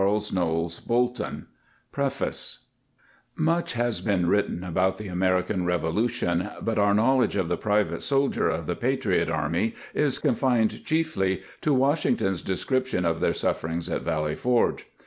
el 0.03 0.19
StantDoo)] 0.19 0.87
Bolton 0.87 1.45
PREFACE 1.91 2.65
MUCH 3.35 3.73
has 3.73 4.01
been 4.01 4.25
written 4.25 4.63
about 4.63 4.97
the 4.97 5.07
Ameri 5.09 5.45
can 5.45 5.63
Revolution, 5.63 6.49
but 6.63 6.79
our 6.79 6.95
knowledge 6.95 7.35
of 7.35 7.49
the 7.49 7.55
private 7.55 8.01
soldiers 8.01 8.57
of 8.57 8.65
the 8.65 8.75
patriot 8.75 9.29
army 9.29 9.75
is 9.93 10.17
confined 10.17 10.83
chiefly 10.83 11.43
to 11.61 11.71
Washington's 11.71 12.41
description 12.41 13.05
of 13.05 13.19
their 13.19 13.31
sufferings 13.35 13.91
at 13.91 14.01
Valley 14.01 14.33
Forge. 14.33 14.87